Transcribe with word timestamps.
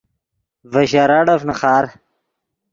ڤے 0.71 0.83
شراڑف 0.91 1.41
نیخار 1.49 1.85